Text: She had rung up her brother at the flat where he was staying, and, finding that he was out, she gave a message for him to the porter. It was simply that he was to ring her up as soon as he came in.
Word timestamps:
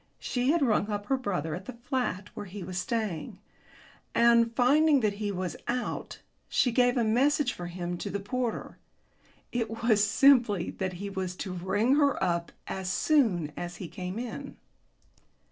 She 0.17 0.49
had 0.49 0.63
rung 0.63 0.89
up 0.89 1.05
her 1.05 1.15
brother 1.15 1.53
at 1.53 1.65
the 1.65 1.73
flat 1.83 2.29
where 2.33 2.47
he 2.47 2.63
was 2.63 2.79
staying, 2.79 3.37
and, 4.15 4.51
finding 4.55 5.01
that 5.01 5.13
he 5.21 5.31
was 5.31 5.55
out, 5.67 6.21
she 6.49 6.71
gave 6.71 6.97
a 6.97 7.03
message 7.03 7.53
for 7.53 7.67
him 7.67 7.99
to 7.99 8.09
the 8.09 8.19
porter. 8.19 8.79
It 9.51 9.69
was 9.83 10.03
simply 10.03 10.71
that 10.71 10.93
he 10.93 11.11
was 11.11 11.35
to 11.45 11.53
ring 11.53 11.97
her 11.97 12.17
up 12.23 12.51
as 12.65 12.91
soon 12.91 13.51
as 13.55 13.75
he 13.75 13.87
came 13.87 14.17
in. 14.17 14.57